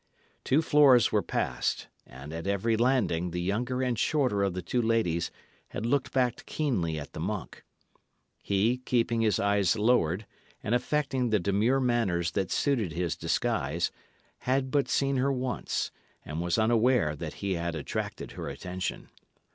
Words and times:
Two 0.43 0.63
floors 0.63 1.11
were 1.11 1.21
passed, 1.21 1.87
and 2.07 2.33
at 2.33 2.47
every 2.47 2.75
landing 2.75 3.29
the 3.29 3.39
younger 3.39 3.83
and 3.83 3.99
shorter 3.99 4.41
of 4.41 4.55
the 4.55 4.63
two 4.63 4.81
ladies 4.81 5.29
had 5.67 5.85
looked 5.85 6.11
back 6.11 6.43
keenly 6.47 6.99
at 6.99 7.13
the 7.13 7.19
monk. 7.19 7.63
He, 8.41 8.77
keeping 8.79 9.21
his 9.21 9.39
eyes 9.39 9.75
lowered, 9.77 10.25
and 10.63 10.73
affecting 10.73 11.29
the 11.29 11.39
demure 11.39 11.79
manners 11.79 12.31
that 12.31 12.49
suited 12.49 12.93
his 12.93 13.15
disguise, 13.15 13.91
had 14.39 14.71
but 14.71 14.89
seen 14.89 15.17
her 15.17 15.31
once, 15.31 15.91
and 16.25 16.41
was 16.41 16.57
unaware 16.57 17.15
that 17.15 17.33
he 17.35 17.53
had 17.53 17.75
attracted 17.75 18.31
her 18.31 18.49
attention. 18.49 19.07